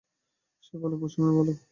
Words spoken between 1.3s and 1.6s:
ভালো।